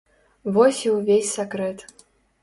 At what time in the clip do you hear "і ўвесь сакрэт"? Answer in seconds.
0.87-1.85